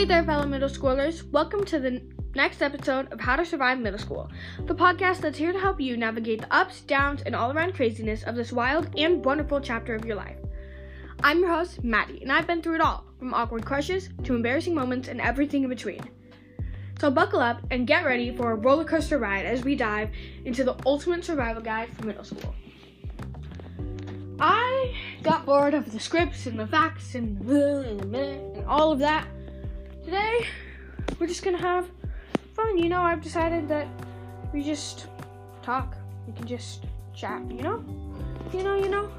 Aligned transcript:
Hey 0.00 0.06
there, 0.06 0.24
fellow 0.24 0.46
middle 0.46 0.70
schoolers. 0.70 1.30
Welcome 1.30 1.62
to 1.66 1.78
the 1.78 2.00
next 2.34 2.62
episode 2.62 3.12
of 3.12 3.20
How 3.20 3.36
to 3.36 3.44
Survive 3.44 3.78
Middle 3.78 3.98
School, 3.98 4.30
the 4.64 4.74
podcast 4.74 5.20
that's 5.20 5.36
here 5.36 5.52
to 5.52 5.60
help 5.60 5.78
you 5.78 5.94
navigate 5.94 6.40
the 6.40 6.50
ups, 6.50 6.80
downs, 6.80 7.20
and 7.26 7.36
all 7.36 7.52
around 7.52 7.74
craziness 7.74 8.22
of 8.22 8.34
this 8.34 8.50
wild 8.50 8.88
and 8.96 9.22
wonderful 9.22 9.60
chapter 9.60 9.94
of 9.94 10.06
your 10.06 10.16
life. 10.16 10.38
I'm 11.22 11.40
your 11.40 11.50
host, 11.50 11.84
Maddie, 11.84 12.22
and 12.22 12.32
I've 12.32 12.46
been 12.46 12.62
through 12.62 12.76
it 12.76 12.80
all 12.80 13.04
from 13.18 13.34
awkward 13.34 13.66
crushes 13.66 14.08
to 14.24 14.34
embarrassing 14.34 14.74
moments 14.74 15.08
and 15.08 15.20
everything 15.20 15.64
in 15.64 15.68
between. 15.68 16.00
So 16.98 17.10
buckle 17.10 17.40
up 17.40 17.60
and 17.70 17.86
get 17.86 18.06
ready 18.06 18.34
for 18.34 18.52
a 18.52 18.54
roller 18.54 18.86
coaster 18.86 19.18
ride 19.18 19.44
as 19.44 19.64
we 19.64 19.74
dive 19.76 20.08
into 20.46 20.64
the 20.64 20.76
ultimate 20.86 21.26
survival 21.26 21.60
guide 21.60 21.94
for 21.94 22.06
middle 22.06 22.24
school. 22.24 22.54
I 24.40 24.96
got 25.22 25.44
bored 25.44 25.74
of 25.74 25.92
the 25.92 26.00
scripts 26.00 26.46
and 26.46 26.58
the 26.58 26.66
facts 26.66 27.14
and, 27.14 27.38
and 27.46 28.64
all 28.64 28.92
of 28.92 28.98
that. 29.00 29.28
Today, 30.04 30.46
we're 31.18 31.26
just 31.26 31.44
gonna 31.44 31.58
have 31.58 31.86
fun. 32.54 32.78
You 32.78 32.88
know, 32.88 33.02
I've 33.02 33.20
decided 33.20 33.68
that 33.68 33.86
we 34.52 34.62
just 34.62 35.08
talk. 35.62 35.94
We 36.26 36.32
can 36.32 36.46
just 36.46 36.86
chat, 37.14 37.42
you 37.50 37.62
know? 37.62 37.84
You 38.52 38.62
know, 38.62 38.76
you 38.76 38.88
know? 38.88 39.10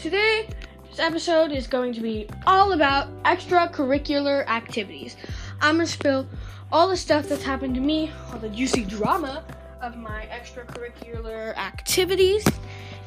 Today, 0.00 0.48
this 0.88 1.00
episode 1.00 1.50
is 1.50 1.66
going 1.66 1.92
to 1.94 2.00
be 2.00 2.28
all 2.46 2.72
about 2.72 3.08
extracurricular 3.24 4.46
activities. 4.46 5.16
I'm 5.60 5.74
gonna 5.76 5.88
spill 5.88 6.26
all 6.70 6.88
the 6.88 6.96
stuff 6.96 7.28
that's 7.28 7.42
happened 7.42 7.74
to 7.74 7.80
me, 7.80 8.12
all 8.32 8.38
the 8.38 8.48
juicy 8.48 8.84
drama 8.84 9.44
of 9.82 9.96
my 9.96 10.26
extracurricular 10.30 11.56
activities, 11.56 12.44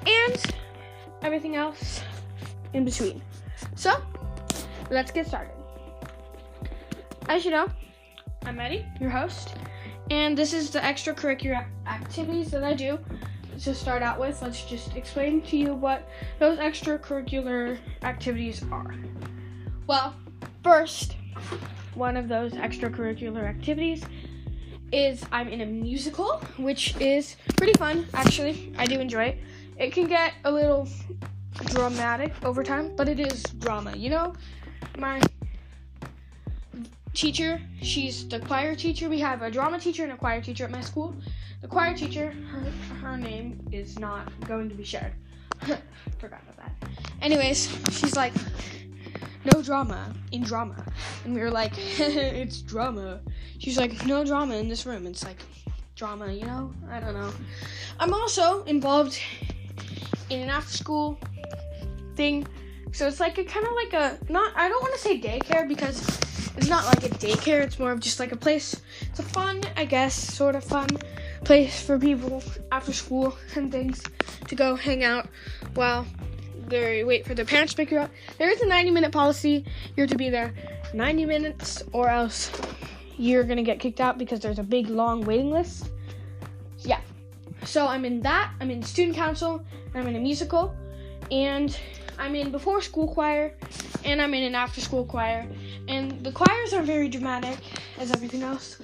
and 0.05 0.43
everything 1.21 1.55
else 1.55 2.01
in 2.73 2.83
between. 2.83 3.21
So, 3.75 4.03
let's 4.89 5.11
get 5.11 5.27
started. 5.27 5.62
As 7.29 7.45
you 7.45 7.51
know, 7.51 7.67
I'm 8.45 8.57
Maddie, 8.57 8.85
your 8.99 9.09
host, 9.09 9.55
and 10.11 10.37
this 10.37 10.51
is 10.51 10.69
the 10.69 10.79
extracurricular 10.79 11.65
activities 11.87 12.51
that 12.51 12.63
I 12.63 12.73
do. 12.73 12.99
To 13.61 13.73
start 13.73 14.03
out 14.03 14.19
with, 14.19 14.41
let's 14.41 14.65
just 14.65 14.95
explain 14.97 15.41
to 15.43 15.55
you 15.55 15.73
what 15.73 16.09
those 16.39 16.57
extracurricular 16.57 17.77
activities 18.01 18.63
are. 18.71 18.93
Well, 19.87 20.15
first, 20.63 21.15
one 21.93 22.17
of 22.17 22.27
those 22.27 22.51
extracurricular 22.53 23.47
activities 23.47 24.03
is 24.91 25.23
I'm 25.31 25.47
in 25.47 25.61
a 25.61 25.65
musical, 25.65 26.41
which 26.57 26.95
is 26.99 27.37
pretty 27.57 27.73
fun, 27.73 28.05
actually. 28.13 28.73
I 28.77 28.85
do 28.85 28.99
enjoy 28.99 29.25
it. 29.25 29.37
It 29.77 29.93
can 29.93 30.07
get 30.07 30.33
a 30.43 30.51
little 30.51 30.89
dramatic 31.67 32.33
over 32.43 32.63
time, 32.63 32.95
but 32.95 33.07
it 33.07 33.19
is 33.19 33.43
drama, 33.43 33.95
you 33.95 34.09
know? 34.09 34.33
My 34.97 35.21
teacher, 37.13 37.61
she's 37.81 38.27
the 38.27 38.39
choir 38.39 38.75
teacher. 38.75 39.09
We 39.09 39.19
have 39.19 39.41
a 39.41 39.51
drama 39.51 39.79
teacher 39.79 40.03
and 40.03 40.11
a 40.11 40.17
choir 40.17 40.41
teacher 40.41 40.65
at 40.65 40.71
my 40.71 40.81
school. 40.81 41.15
The 41.61 41.67
choir 41.67 41.95
teacher, 41.95 42.31
her, 42.51 42.71
her 43.01 43.17
name 43.17 43.65
is 43.71 43.97
not 43.99 44.27
going 44.47 44.69
to 44.69 44.75
be 44.75 44.83
shared. 44.83 45.13
Forgot 46.17 46.41
about 46.43 46.57
that. 46.57 46.89
Anyways, 47.21 47.69
she's 47.91 48.15
like, 48.15 48.33
no 49.53 49.61
drama 49.61 50.13
in 50.31 50.43
drama. 50.43 50.85
And 51.23 51.33
we 51.33 51.41
were 51.41 51.51
like, 51.51 51.73
it's 51.77 52.61
drama. 52.61 53.21
She's 53.59 53.77
like, 53.77 54.05
no 54.05 54.25
drama 54.25 54.55
in 54.55 54.67
this 54.67 54.85
room. 54.85 55.07
It's 55.07 55.23
like, 55.23 55.39
drama, 55.95 56.31
you 56.31 56.45
know? 56.45 56.73
I 56.89 56.99
don't 56.99 57.13
know. 57.13 57.31
I'm 57.99 58.13
also 58.13 58.63
involved 58.63 59.19
in 60.29 60.41
an 60.41 60.49
after 60.49 60.75
school 60.75 61.19
thing. 62.15 62.47
So 62.91 63.07
it's 63.07 63.19
like 63.19 63.37
a 63.37 63.43
kind 63.43 63.65
of 63.65 63.73
like 63.73 63.93
a, 63.93 64.19
not, 64.29 64.53
I 64.55 64.67
don't 64.67 64.81
want 64.81 64.93
to 64.95 64.99
say 64.99 65.19
daycare 65.19 65.67
because 65.67 66.19
it's 66.57 66.67
not 66.67 66.85
like 66.85 67.03
a 67.03 67.09
daycare. 67.15 67.61
It's 67.61 67.79
more 67.79 67.91
of 67.91 67.99
just 67.99 68.19
like 68.19 68.31
a 68.31 68.35
place. 68.37 68.81
It's 69.01 69.19
a 69.19 69.23
fun, 69.23 69.61
I 69.75 69.85
guess, 69.85 70.13
sort 70.13 70.55
of 70.55 70.63
fun 70.63 70.87
place 71.43 71.81
for 71.81 71.99
people 71.99 72.43
after 72.71 72.93
school 72.93 73.37
and 73.55 73.71
things 73.71 74.01
to 74.47 74.55
go 74.55 74.75
hang 74.75 75.03
out 75.03 75.27
while 75.73 76.05
they 76.67 77.03
wait 77.03 77.25
for 77.25 77.33
their 77.33 77.45
parents 77.45 77.73
to 77.73 77.77
pick 77.77 77.91
you 77.91 77.99
up. 77.99 78.11
There 78.37 78.49
is 78.49 78.61
a 78.61 78.67
90 78.67 78.91
minute 78.91 79.11
policy. 79.11 79.65
You're 79.95 80.07
to 80.07 80.15
be 80.15 80.29
there 80.29 80.53
90 80.93 81.25
minutes 81.25 81.83
or 81.91 82.09
else 82.09 82.51
you're 83.17 83.43
gonna 83.43 83.63
get 83.63 83.79
kicked 83.79 83.99
out 83.99 84.17
because 84.17 84.39
there's 84.39 84.59
a 84.59 84.63
big 84.63 84.89
long 84.89 85.21
waiting 85.21 85.51
list. 85.51 85.89
Yeah. 86.79 87.01
So 87.65 87.87
I'm 87.87 88.05
in 88.05 88.21
that. 88.21 88.51
I'm 88.59 88.71
in 88.71 88.81
student 88.83 89.15
council. 89.15 89.63
I'm 89.95 90.07
in 90.07 90.15
a 90.15 90.19
musical, 90.19 90.75
and 91.31 91.77
I'm 92.17 92.35
in 92.35 92.51
before 92.51 92.81
school 92.81 93.07
choir, 93.07 93.53
and 94.03 94.21
I'm 94.21 94.33
in 94.33 94.43
an 94.43 94.55
after 94.55 94.81
school 94.81 95.05
choir. 95.05 95.47
The 96.23 96.31
choirs 96.31 96.71
are 96.71 96.81
very 96.81 97.09
dramatic 97.09 97.57
as 97.99 98.09
everything 98.11 98.43
else. 98.43 98.81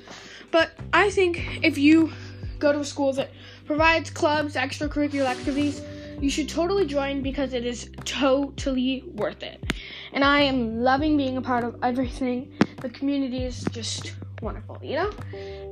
But 0.52 0.72
I 0.92 1.10
think 1.10 1.64
if 1.64 1.78
you 1.78 2.12
go 2.60 2.74
to 2.74 2.80
a 2.82 2.86
school 2.86 3.14
that 3.14 3.30
provides 3.66 4.10
clubs, 4.10 4.56
extracurricular 4.56 5.26
activities, 5.26 5.82
you 6.20 6.30
should 6.30 6.50
totally 6.50 6.86
join 6.86 7.22
because 7.22 7.54
it 7.54 7.66
is 7.66 7.92
totally 8.04 9.06
worth 9.16 9.42
it. 9.42 9.72
And 10.12 10.26
I 10.26 10.42
am 10.42 10.82
loving 10.82 11.16
being 11.16 11.38
a 11.38 11.42
part 11.42 11.64
of 11.64 11.78
everything. 11.82 12.52
The 12.82 12.90
community 12.90 13.46
is 13.46 13.64
just 13.72 14.16
wonderful, 14.42 14.78
you 14.84 14.96
know? 14.96 15.12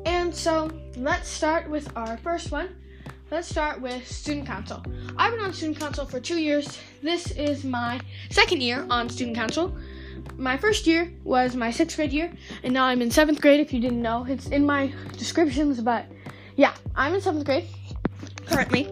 And 0.06 0.34
so 0.34 0.72
let's 0.96 1.28
start 1.28 1.70
with 1.70 1.92
our 1.98 2.16
first 2.16 2.50
one. 2.50 2.70
Let's 3.30 3.50
start 3.50 3.82
with 3.82 4.08
student 4.08 4.48
council. 4.48 4.82
I've 5.18 5.34
been 5.34 5.42
on 5.42 5.52
student 5.52 5.80
council 5.80 6.06
for 6.06 6.22
two 6.22 6.38
years. 6.40 6.80
This 7.04 7.32
is 7.32 7.66
my 7.66 8.00
second 8.30 8.62
year 8.64 8.88
on 8.90 9.10
student 9.10 9.36
council. 9.36 9.78
My 10.38 10.58
first 10.58 10.88
year 10.88 11.12
was 11.24 11.56
my 11.56 11.72
sixth 11.72 11.96
grade 11.96 12.12
year, 12.12 12.32
and 12.64 12.74
now 12.74 12.86
I'm 12.86 13.02
in 13.02 13.12
seventh 13.12 13.42
grade. 13.42 13.60
If 13.60 13.74
you 13.74 13.80
didn't 13.80 14.02
know, 14.02 14.26
it's 14.28 14.48
in 14.48 14.66
my 14.66 14.94
descriptions, 15.18 15.82
but 15.82 16.06
yeah, 16.56 16.74
I'm 16.96 17.14
in 17.14 17.22
seventh 17.22 17.46
grade 17.46 17.66
currently. 18.46 18.88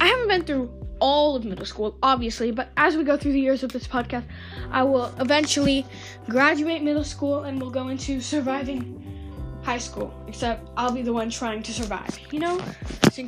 I 0.00 0.06
haven't 0.06 0.28
been 0.28 0.44
through 0.44 0.70
all 1.00 1.36
of 1.36 1.44
middle 1.44 1.64
school, 1.64 1.96
obviously, 2.02 2.50
but 2.50 2.70
as 2.76 2.96
we 2.96 3.04
go 3.04 3.16
through 3.16 3.32
the 3.32 3.40
years 3.40 3.62
of 3.62 3.72
this 3.72 3.86
podcast, 3.86 4.24
I 4.70 4.82
will 4.82 5.14
eventually 5.18 5.86
graduate 6.28 6.82
middle 6.82 7.04
school 7.04 7.44
and 7.44 7.60
we'll 7.60 7.70
go 7.70 7.88
into 7.88 8.20
surviving 8.20 9.60
high 9.62 9.78
school. 9.78 10.12
Except 10.26 10.68
I'll 10.76 10.92
be 10.92 11.02
the 11.02 11.12
one 11.12 11.30
trying 11.30 11.62
to 11.62 11.72
survive, 11.72 12.18
you 12.32 12.40
know? 12.40 12.60
So. 13.12 13.24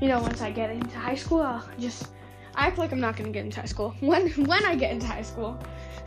You 0.00 0.08
know, 0.08 0.20
once 0.20 0.42
I 0.42 0.50
get 0.50 0.70
into 0.70 0.98
high 0.98 1.14
school, 1.14 1.42
I'll 1.42 1.64
just 1.78 2.08
I 2.54 2.66
act 2.66 2.78
like 2.78 2.92
I'm 2.92 3.00
not 3.00 3.16
gonna 3.16 3.30
get 3.30 3.44
into 3.44 3.60
high 3.60 3.66
school. 3.66 3.94
When 4.00 4.28
when 4.46 4.64
I 4.64 4.74
get 4.74 4.90
into 4.90 5.06
high 5.06 5.22
school, 5.22 5.58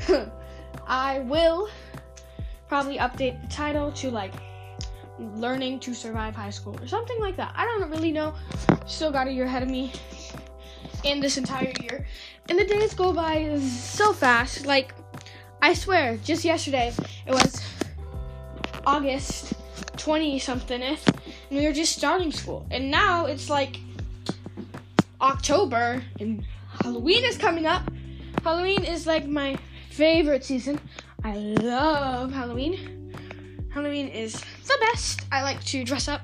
I 0.88 1.20
will 1.20 1.70
probably 2.68 2.98
update 2.98 3.42
the 3.42 3.48
title 3.48 3.92
to 3.94 4.12
like 4.12 4.34
learning 5.20 5.80
to 5.80 5.94
survive 5.94 6.36
high 6.36 6.50
school 6.50 6.78
or 6.82 6.88
something 6.88 7.20
like 7.20 7.38
that. 7.38 7.54
I 7.56 7.66
don't 7.66 7.90
really 7.90 8.12
know. 8.12 8.34
Still 8.86 9.12
got 9.12 9.28
a 9.28 9.32
year 9.32 9.46
ahead 9.46 9.64
of 9.64 9.70
me 9.70 9.92
in 11.04 11.20
this 11.20 11.38
entire 11.38 11.72
year. 11.82 12.06
And 12.50 12.60
the 12.60 12.66
days 12.66 12.94
go 12.94 13.14
by 13.14 13.58
so 13.60 14.14
fast. 14.14 14.66
Like, 14.66 14.94
I 15.62 15.74
swear, 15.74 16.18
just 16.18 16.44
yesterday, 16.44 16.94
it 17.26 17.32
was 17.32 17.64
August 18.86 19.54
20 19.98 20.38
something, 20.40 20.82
and 20.82 21.00
we 21.50 21.66
were 21.66 21.74
just 21.74 21.94
starting 21.98 22.32
school. 22.32 22.66
And 22.70 22.92
now 22.92 23.26
it's 23.26 23.50
like 23.50 23.80
October, 25.22 26.04
and 26.20 26.44
Halloween 26.82 27.24
is 27.24 27.38
coming 27.38 27.66
up. 27.66 27.84
Halloween 28.44 28.84
is 28.84 29.08
like 29.08 29.26
my 29.26 29.58
favorite 29.96 30.44
season. 30.44 30.78
I 31.24 31.38
love 31.38 32.34
Halloween. 32.34 33.14
Halloween 33.74 34.10
is 34.10 34.34
the 34.66 34.78
best. 34.82 35.22
I 35.32 35.42
like 35.42 35.64
to 35.66 35.86
dress 35.86 36.10
up. 36.10 36.20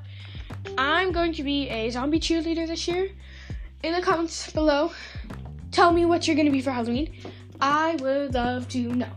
I'm 0.78 1.14
going 1.14 1.32
to 1.34 1.44
be 1.44 1.70
a 1.70 1.90
zombie 1.90 2.20
cheerleader 2.20 2.68
this 2.68 2.86
year. 2.86 3.10
In 3.84 3.94
the 3.94 4.02
comments 4.02 4.52
below, 4.52 4.92
tell 5.72 5.94
me 5.94 6.04
what 6.04 6.28
you're 6.28 6.36
going 6.36 6.48
to 6.48 6.52
be 6.52 6.62
for 6.62 6.72
Halloween. 6.72 7.16
I 7.62 7.96
would 8.02 8.34
love 8.34 8.68
to 8.70 8.80
know. 8.94 9.14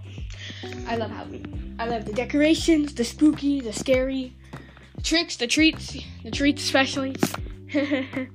I 0.86 0.94
love 0.94 1.10
Halloween. 1.10 1.74
I 1.80 1.86
love 1.86 2.04
the 2.04 2.12
decorations, 2.12 2.94
the 2.94 3.02
spooky, 3.02 3.60
the 3.60 3.72
scary, 3.72 4.36
the 4.94 5.02
tricks, 5.02 5.36
the 5.36 5.48
treats, 5.48 5.96
the 6.22 6.30
treats 6.30 6.62
especially. 6.62 7.16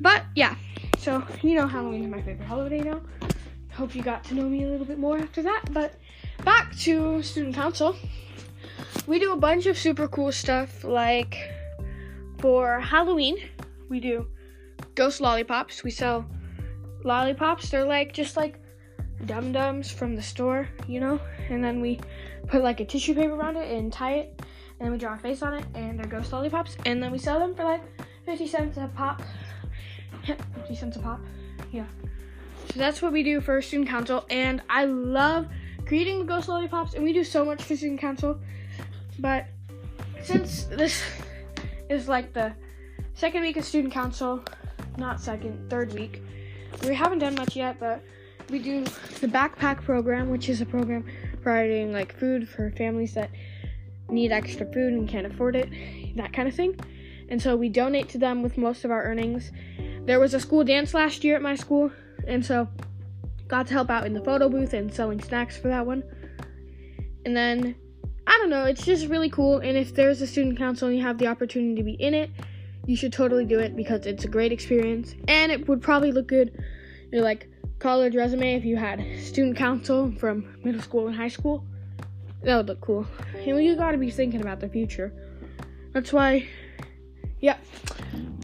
but 0.00 0.24
yeah, 0.34 0.54
so 0.98 1.22
you 1.42 1.54
know 1.54 1.66
Halloween 1.66 2.04
is 2.04 2.10
my 2.10 2.22
favorite 2.22 2.46
holiday 2.46 2.80
now. 2.80 3.02
Hope 3.80 3.94
you 3.94 4.02
got 4.02 4.24
to 4.24 4.34
know 4.34 4.46
me 4.46 4.64
a 4.64 4.68
little 4.68 4.84
bit 4.84 4.98
more 4.98 5.16
after 5.16 5.40
that. 5.40 5.62
But 5.72 5.94
back 6.44 6.76
to 6.80 7.22
student 7.22 7.54
council. 7.54 7.96
We 9.06 9.18
do 9.18 9.32
a 9.32 9.36
bunch 9.36 9.64
of 9.64 9.78
super 9.78 10.06
cool 10.06 10.32
stuff 10.32 10.84
like 10.84 11.50
for 12.40 12.78
Halloween, 12.78 13.38
we 13.88 13.98
do 13.98 14.26
ghost 14.94 15.22
lollipops. 15.22 15.82
We 15.82 15.90
sell 15.90 16.26
lollipops. 17.04 17.70
They're 17.70 17.86
like 17.86 18.12
just 18.12 18.36
like 18.36 18.60
dum 19.24 19.50
dums 19.50 19.90
from 19.90 20.14
the 20.14 20.20
store, 20.20 20.68
you 20.86 21.00
know? 21.00 21.18
And 21.48 21.64
then 21.64 21.80
we 21.80 22.00
put 22.48 22.62
like 22.62 22.80
a 22.80 22.84
tissue 22.84 23.14
paper 23.14 23.32
around 23.32 23.56
it 23.56 23.72
and 23.72 23.90
tie 23.90 24.16
it, 24.16 24.42
and 24.78 24.86
then 24.86 24.92
we 24.92 24.98
draw 24.98 25.14
a 25.14 25.18
face 25.18 25.42
on 25.42 25.54
it, 25.54 25.64
and 25.74 25.98
they're 25.98 26.06
ghost 26.06 26.34
lollipops. 26.34 26.76
And 26.84 27.02
then 27.02 27.12
we 27.12 27.18
sell 27.18 27.38
them 27.38 27.54
for 27.54 27.64
like 27.64 27.80
50 28.26 28.46
cents 28.46 28.76
a 28.76 28.90
pop. 28.94 29.22
50 30.26 30.74
cents 30.74 30.96
a 30.96 31.00
pop. 31.00 31.20
Yeah. 31.72 31.86
So 32.72 32.78
that's 32.78 33.02
what 33.02 33.12
we 33.12 33.22
do 33.24 33.40
for 33.40 33.60
student 33.60 33.88
council, 33.88 34.24
and 34.30 34.62
I 34.70 34.84
love 34.84 35.48
creating 35.86 36.20
the 36.20 36.24
ghost 36.24 36.48
lollipops, 36.48 36.94
and 36.94 37.02
we 37.02 37.12
do 37.12 37.24
so 37.24 37.44
much 37.44 37.62
for 37.62 37.74
student 37.74 38.00
council. 38.00 38.38
But 39.18 39.46
since 40.22 40.64
this 40.64 41.02
is 41.88 42.06
like 42.06 42.32
the 42.32 42.54
second 43.14 43.42
week 43.42 43.56
of 43.56 43.64
student 43.64 43.92
council, 43.92 44.44
not 44.96 45.20
second, 45.20 45.68
third 45.68 45.92
week, 45.94 46.22
we 46.86 46.94
haven't 46.94 47.18
done 47.18 47.34
much 47.34 47.56
yet, 47.56 47.80
but 47.80 48.02
we 48.50 48.60
do 48.60 48.84
the 48.84 49.26
backpack 49.26 49.82
program, 49.82 50.30
which 50.30 50.48
is 50.48 50.60
a 50.60 50.66
program 50.66 51.04
providing 51.42 51.92
like 51.92 52.16
food 52.16 52.48
for 52.48 52.70
families 52.70 53.14
that 53.14 53.30
need 54.08 54.30
extra 54.30 54.66
food 54.66 54.92
and 54.92 55.08
can't 55.08 55.26
afford 55.26 55.56
it, 55.56 55.68
that 56.16 56.32
kind 56.32 56.46
of 56.46 56.54
thing. 56.54 56.78
And 57.28 57.42
so 57.42 57.56
we 57.56 57.68
donate 57.68 58.08
to 58.10 58.18
them 58.18 58.42
with 58.42 58.56
most 58.56 58.84
of 58.84 58.92
our 58.92 59.02
earnings. 59.02 59.50
There 60.04 60.20
was 60.20 60.34
a 60.34 60.40
school 60.40 60.64
dance 60.64 60.94
last 60.94 61.24
year 61.24 61.36
at 61.36 61.42
my 61.42 61.54
school, 61.54 61.90
and 62.26 62.44
so 62.44 62.68
got 63.48 63.66
to 63.66 63.72
help 63.72 63.90
out 63.90 64.06
in 64.06 64.14
the 64.14 64.22
photo 64.22 64.48
booth 64.48 64.72
and 64.72 64.92
selling 64.92 65.20
snacks 65.20 65.56
for 65.56 65.68
that 65.68 65.84
one. 65.84 66.02
And 67.24 67.36
then 67.36 67.74
I 68.26 68.38
don't 68.38 68.50
know, 68.50 68.64
it's 68.64 68.84
just 68.84 69.08
really 69.08 69.28
cool. 69.28 69.58
And 69.58 69.76
if 69.76 69.94
there's 69.94 70.22
a 70.22 70.26
student 70.26 70.56
council 70.56 70.88
and 70.88 70.96
you 70.96 71.02
have 71.02 71.18
the 71.18 71.26
opportunity 71.26 71.74
to 71.74 71.82
be 71.82 71.94
in 71.94 72.14
it, 72.14 72.30
you 72.86 72.96
should 72.96 73.12
totally 73.12 73.44
do 73.44 73.58
it 73.58 73.76
because 73.76 74.06
it's 74.06 74.24
a 74.24 74.28
great 74.28 74.52
experience 74.52 75.14
and 75.28 75.52
it 75.52 75.68
would 75.68 75.82
probably 75.82 76.12
look 76.12 76.28
good 76.28 76.62
your 77.12 77.22
like 77.22 77.48
college 77.78 78.14
resume 78.14 78.54
if 78.54 78.64
you 78.64 78.76
had 78.76 79.04
student 79.20 79.56
council 79.56 80.12
from 80.18 80.56
middle 80.62 80.80
school 80.80 81.06
and 81.08 81.16
high 81.16 81.28
school. 81.28 81.64
That 82.42 82.56
would 82.56 82.68
look 82.68 82.80
cool. 82.80 83.06
And 83.34 83.64
you 83.64 83.76
gotta 83.76 83.98
be 83.98 84.10
thinking 84.10 84.40
about 84.40 84.60
the 84.60 84.68
future. 84.68 85.12
That's 85.92 86.12
why, 86.12 86.46
yeah, 87.40 87.56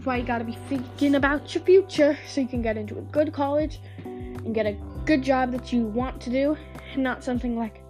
why 0.07 0.17
you 0.17 0.25
gotta 0.25 0.45
be 0.45 0.57
thinking 0.69 1.17
about 1.17 1.55
your 1.55 1.65
future 1.65 2.17
so 2.27 2.41
you 2.41 2.47
can 2.47 2.63
get 2.63 2.77
into 2.77 2.99
a 2.99 3.03
good 3.03 3.33
college 3.33 3.81
and 4.05 4.55
get 4.55 4.65
a 4.65 4.77
good 5.05 5.23
job 5.23 5.51
that 5.53 5.73
you 5.73 5.85
want 5.85 6.21
to 6.21 6.31
do 6.31 6.57
and 6.95 7.03
not 7.03 7.23
something 7.25 7.57
like 7.57 7.83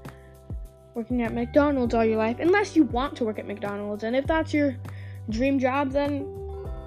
working 0.95 1.23
at 1.23 1.35
McDonald's 1.35 1.95
all 1.95 2.05
your 2.05 2.17
life, 2.17 2.39
unless 2.41 2.75
you 2.75 2.85
want 2.85 3.15
to 3.17 3.25
work 3.25 3.39
at 3.39 3.47
McDonald's. 3.47 4.03
And 4.03 4.17
if 4.17 4.27
that's 4.27 4.55
your 4.55 4.77
dream 5.29 5.59
job, 5.59 5.91
then 5.91 6.27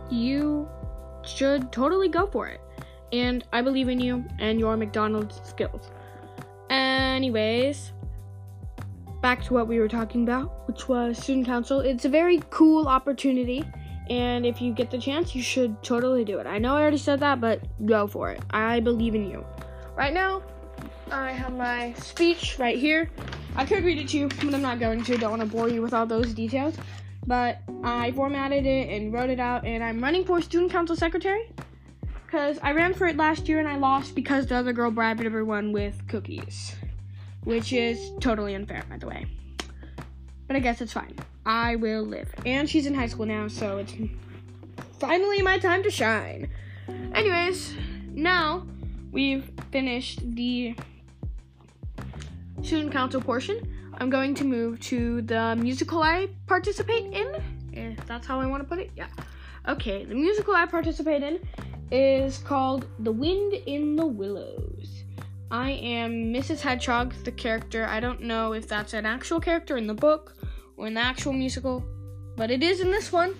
you 0.10 0.68
should 1.24 1.72
totally 1.72 2.10
go 2.10 2.26
for 2.26 2.48
it. 2.48 2.60
And 3.14 3.44
I 3.54 3.62
believe 3.62 3.88
in 3.88 4.00
you 4.00 4.26
and 4.40 4.60
your 4.60 4.76
McDonald's 4.78 5.40
skills. 5.48 5.92
Anyways, 6.72 7.92
back 9.22 9.44
to 9.44 9.54
what 9.54 9.68
we 9.68 9.80
were 9.80 9.88
talking 9.88 10.24
about, 10.24 10.68
which 10.68 10.88
was 10.88 11.18
student 11.18 11.46
council. 11.46 11.80
It's 11.80 12.06
a 12.06 12.10
very 12.10 12.42
cool 12.50 12.88
opportunity. 12.88 13.64
And 14.10 14.46
if 14.46 14.62
you 14.62 14.74
get 14.74 14.90
the 14.90 14.98
chance, 14.98 15.36
you 15.36 15.44
should 15.44 15.82
totally 15.84 16.26
do 16.26 16.40
it. 16.40 16.48
I 16.48 16.58
know 16.58 16.76
I 16.76 16.82
already 16.82 16.98
said 16.98 17.20
that, 17.20 17.40
but 17.40 17.62
go 17.86 18.08
for 18.08 18.32
it. 18.32 18.42
I 18.50 18.80
believe 18.80 19.14
in 19.14 19.30
you. 19.30 19.46
Right 19.96 20.14
now, 20.14 20.42
I 21.12 21.32
have 21.32 21.54
my 21.54 21.94
speech 21.94 22.58
right 22.58 22.78
here. 22.78 23.10
I 23.56 23.66
could 23.66 23.84
read 23.84 24.00
it 24.00 24.08
to 24.10 24.18
you, 24.18 24.28
but 24.28 24.54
I'm 24.54 24.62
not 24.62 24.80
going 24.80 25.04
to. 25.04 25.18
Don't 25.18 25.32
want 25.32 25.42
to 25.42 25.48
bore 25.48 25.70
you 25.70 25.82
with 25.82 25.94
all 25.94 26.06
those 26.06 26.34
details. 26.34 26.76
But 27.28 27.62
I 27.84 28.12
formatted 28.12 28.66
it 28.66 28.90
and 28.90 29.14
wrote 29.14 29.30
it 29.30 29.40
out, 29.40 29.66
and 29.66 29.84
I'm 29.84 30.02
running 30.02 30.26
for 30.26 30.42
student 30.42 30.72
council 30.72 30.96
secretary 30.96 31.52
because 32.26 32.60
I 32.62 32.72
ran 32.74 32.94
for 32.94 33.08
it 33.08 33.18
last 33.18 33.50
year 33.50 33.60
and 33.60 33.68
I 33.68 33.78
lost 33.78 34.14
because 34.14 34.46
the 34.46 34.56
other 34.56 34.72
girl 34.72 34.92
bribed 34.92 35.24
everyone 35.24 35.72
with 35.72 36.08
cookies, 36.08 36.76
which 37.44 37.74
is 37.74 38.12
totally 38.20 38.54
unfair, 38.54 38.84
by 38.90 38.98
the 38.98 39.08
way. 39.08 39.26
But 40.50 40.56
I 40.56 40.60
guess 40.62 40.82
it's 40.82 40.94
fine. 40.94 41.16
I 41.46 41.76
will 41.76 42.02
live. 42.02 42.34
And 42.44 42.68
she's 42.68 42.88
in 42.88 42.96
high 42.96 43.06
school 43.06 43.28
now, 43.28 43.48
so 43.48 43.78
it's 43.78 43.94
finally 44.98 45.44
my 45.44 45.60
time 45.60 45.84
to 45.84 45.92
shine. 45.92 46.50
Anyways, 47.14 47.76
now 48.16 48.66
we've 49.12 49.48
finished 49.72 50.20
the 50.34 50.76
student 52.64 52.92
council 52.92 53.22
portion, 53.22 53.62
I'm 54.00 54.10
going 54.10 54.34
to 54.36 54.44
move 54.44 54.80
to 54.82 55.22
the 55.22 55.56
musical 55.56 56.02
I 56.02 56.30
participate 56.48 57.06
in. 57.14 57.28
If 57.72 58.08
that's 58.08 58.26
how 58.26 58.40
I 58.40 58.48
want 58.48 58.64
to 58.64 58.68
put 58.68 58.80
it, 58.80 58.90
yeah. 58.96 59.06
Okay, 59.68 60.04
the 60.04 60.16
musical 60.16 60.56
I 60.56 60.66
participate 60.66 61.22
in 61.22 61.40
is 61.92 62.40
called 62.40 62.88
The 63.00 63.12
Wind 63.12 63.54
in 63.54 63.96
the 63.96 64.08
Willows. 64.08 65.04
I 65.52 65.72
am 65.72 66.32
Mrs. 66.32 66.62
Hedgehog, 66.62 67.14
the 67.24 67.32
character. 67.32 67.86
I 67.86 68.00
don't 68.00 68.22
know 68.22 68.54
if 68.54 68.68
that's 68.68 68.94
an 68.94 69.08
actual 69.08 69.40
character 69.40 69.78
in 69.78 69.88
the 69.88 69.96
book 69.96 70.36
or 70.78 70.86
in 70.86 70.94
the 70.94 71.02
actual 71.02 71.34
musical, 71.34 71.84
but 72.36 72.52
it 72.52 72.62
is 72.62 72.82
in 72.82 72.92
this 72.92 73.12
one. 73.12 73.34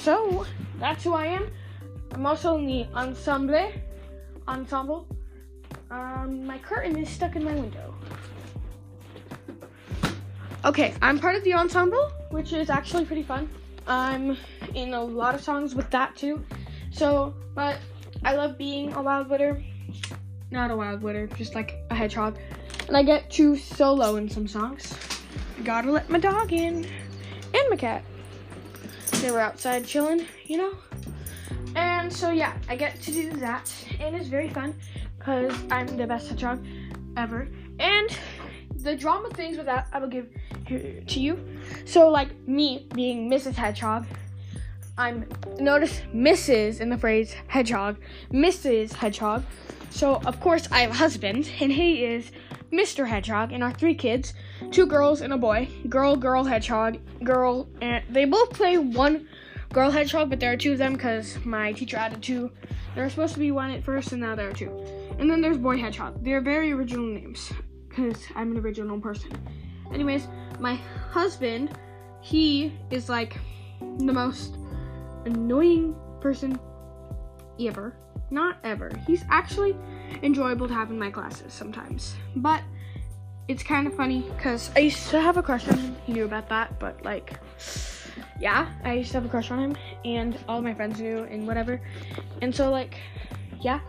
So, 0.00 0.44
that's 0.80 1.04
who 1.04 1.14
I 1.14 1.26
am. 1.26 1.48
I'm 2.10 2.26
also 2.26 2.58
in 2.58 2.66
the 2.66 2.86
ensemble. 2.94 3.72
Ensemble. 4.48 5.06
Um, 5.88 6.44
my 6.44 6.58
curtain 6.58 6.98
is 6.98 7.08
stuck 7.08 7.36
in 7.36 7.44
my 7.44 7.54
window. 7.54 7.94
Okay, 10.64 10.94
I'm 11.00 11.20
part 11.20 11.36
of 11.36 11.44
the 11.44 11.54
ensemble, 11.54 12.10
which 12.30 12.52
is 12.52 12.70
actually 12.70 13.04
pretty 13.04 13.22
fun. 13.22 13.48
I'm 13.86 14.36
in 14.74 14.94
a 14.94 15.02
lot 15.02 15.36
of 15.36 15.42
songs 15.42 15.76
with 15.76 15.90
that 15.90 16.16
too. 16.16 16.44
So, 16.90 17.34
but 17.54 17.78
I 18.24 18.34
love 18.34 18.58
being 18.58 18.92
a 18.94 19.02
wild 19.02 19.28
witter. 19.28 19.62
Not 20.52 20.70
a 20.70 20.76
wild 20.76 21.00
witter, 21.00 21.26
just 21.28 21.54
like 21.54 21.82
a 21.88 21.94
hedgehog. 21.94 22.36
And 22.86 22.94
I 22.94 23.02
get 23.02 23.30
to 23.30 23.56
solo 23.56 24.16
in 24.16 24.28
some 24.28 24.46
songs. 24.46 24.94
Gotta 25.64 25.90
let 25.90 26.10
my 26.10 26.18
dog 26.18 26.52
in. 26.52 26.86
And 27.54 27.70
my 27.70 27.76
cat. 27.76 28.04
They 29.22 29.30
were 29.30 29.40
outside 29.40 29.86
chilling, 29.86 30.26
you 30.44 30.58
know? 30.58 30.74
And 31.74 32.12
so, 32.12 32.30
yeah, 32.30 32.54
I 32.68 32.76
get 32.76 33.00
to 33.00 33.10
do 33.10 33.32
that. 33.36 33.72
And 33.98 34.14
it's 34.14 34.28
very 34.28 34.50
fun 34.50 34.74
because 35.18 35.54
I'm 35.70 35.86
the 35.96 36.06
best 36.06 36.28
hedgehog 36.28 36.62
ever. 37.16 37.48
And 37.78 38.14
the 38.82 38.94
drama 38.94 39.30
things 39.30 39.56
with 39.56 39.64
that 39.66 39.88
I 39.90 40.00
will 40.00 40.08
give 40.08 40.28
to 40.66 41.20
you. 41.20 41.42
So 41.86 42.10
like 42.10 42.46
me 42.46 42.88
being 42.94 43.30
Mrs. 43.30 43.54
Hedgehog, 43.54 44.06
I'm 44.98 45.26
notice 45.58 46.00
Mrs. 46.14 46.80
in 46.80 46.90
the 46.90 46.98
phrase 46.98 47.34
hedgehog, 47.48 47.96
Mrs. 48.30 48.92
Hedgehog. 48.92 49.44
So 49.90 50.16
of 50.26 50.38
course 50.40 50.68
I 50.70 50.80
have 50.80 50.90
a 50.90 50.94
husband, 50.94 51.50
and 51.60 51.72
he 51.72 52.04
is 52.04 52.30
Mr. 52.70 53.06
Hedgehog, 53.06 53.52
and 53.52 53.62
our 53.62 53.72
three 53.72 53.94
kids, 53.94 54.34
two 54.70 54.86
girls 54.86 55.20
and 55.20 55.32
a 55.32 55.38
boy. 55.38 55.68
Girl, 55.88 56.16
girl, 56.16 56.44
hedgehog, 56.44 56.98
girl, 57.22 57.68
and 57.80 58.04
they 58.10 58.24
both 58.24 58.50
play 58.50 58.78
one 58.78 59.28
girl 59.72 59.90
hedgehog, 59.90 60.28
but 60.28 60.40
there 60.40 60.52
are 60.52 60.56
two 60.56 60.72
of 60.72 60.78
them 60.78 60.94
because 60.94 61.42
my 61.44 61.72
teacher 61.72 61.96
added 61.96 62.22
two. 62.22 62.50
There 62.94 63.04
was 63.04 63.14
supposed 63.14 63.34
to 63.34 63.40
be 63.40 63.50
one 63.50 63.70
at 63.70 63.82
first, 63.82 64.12
and 64.12 64.20
now 64.20 64.34
there 64.34 64.50
are 64.50 64.54
two. 64.54 64.70
And 65.18 65.30
then 65.30 65.40
there's 65.40 65.58
boy 65.58 65.78
hedgehog. 65.78 66.22
They're 66.22 66.42
very 66.42 66.72
original 66.72 67.06
names 67.06 67.50
because 67.88 68.22
I'm 68.34 68.52
an 68.52 68.58
original 68.58 69.00
person. 69.00 69.32
Anyways, 69.92 70.28
my 70.60 70.74
husband, 71.10 71.78
he 72.20 72.72
is 72.90 73.08
like 73.08 73.38
the 73.80 74.12
most 74.12 74.56
annoying 75.24 75.94
person 76.20 76.58
ever. 77.60 77.96
Not 78.30 78.56
ever. 78.64 78.90
He's 79.06 79.24
actually 79.30 79.76
enjoyable 80.22 80.68
to 80.68 80.74
have 80.74 80.90
in 80.90 80.98
my 80.98 81.10
classes 81.10 81.52
sometimes. 81.52 82.14
But 82.36 82.62
it's 83.48 83.62
kind 83.62 83.86
of 83.86 83.94
funny 83.94 84.22
because 84.36 84.70
I 84.76 84.80
used 84.80 85.08
to 85.10 85.20
have 85.20 85.36
a 85.36 85.42
crush 85.42 85.68
on 85.68 85.78
him. 85.78 85.96
He 86.04 86.12
knew 86.12 86.24
about 86.24 86.48
that, 86.48 86.78
but 86.78 87.04
like, 87.04 87.38
yeah, 88.40 88.72
I 88.84 88.94
used 88.94 89.10
to 89.12 89.18
have 89.18 89.26
a 89.26 89.28
crush 89.28 89.50
on 89.50 89.58
him, 89.58 89.76
and 90.04 90.38
all 90.48 90.62
my 90.62 90.74
friends 90.74 91.00
knew, 91.00 91.24
and 91.24 91.46
whatever. 91.46 91.80
And 92.40 92.54
so, 92.54 92.70
like, 92.70 92.96
yeah, 93.60 93.80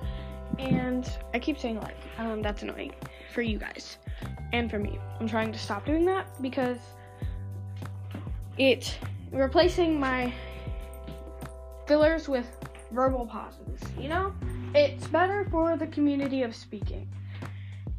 and 0.59 1.09
I 1.33 1.39
keep 1.39 1.59
saying 1.59 1.79
like, 1.79 1.97
um, 2.17 2.41
that's 2.41 2.61
annoying 2.61 2.93
for 3.33 3.41
you 3.41 3.57
guys 3.57 3.97
and 4.51 4.69
for 4.69 4.79
me. 4.79 4.99
I'm 5.19 5.27
trying 5.27 5.51
to 5.51 5.59
stop 5.59 5.85
doing 5.85 6.05
that 6.05 6.27
because 6.41 6.77
it 8.57 8.97
replacing 9.31 9.99
my 9.99 10.31
fillers 11.85 12.27
with 12.27 12.47
verbal 12.91 13.25
pauses, 13.25 13.79
you 13.97 14.09
know? 14.09 14.33
It's 14.75 15.07
better 15.07 15.45
for 15.51 15.77
the 15.77 15.87
community 15.87 16.43
of 16.43 16.55
speaking. 16.55 17.07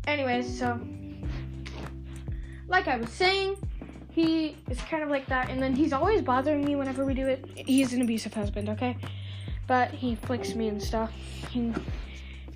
Anyways, 0.07 0.59
so 0.59 0.81
like 2.69 2.89
I 2.89 2.97
was 2.97 3.11
saying, 3.11 3.57
he 4.11 4.57
is 4.71 4.81
kind 4.83 5.03
of 5.03 5.09
like 5.09 5.27
that, 5.27 5.51
and 5.51 5.61
then 5.61 5.75
he's 5.75 5.93
always 5.93 6.23
bothering 6.23 6.65
me 6.65 6.77
whenever 6.77 7.05
we 7.05 7.15
do 7.15 7.27
it. 7.27 7.45
He's 7.55 7.93
an 7.93 8.01
abusive 8.01 8.33
husband, 8.33 8.69
okay? 8.69 8.97
But 9.67 9.91
he 9.91 10.15
flicks 10.15 10.55
me 10.55 10.69
and 10.69 10.83
stuff. 10.83 11.13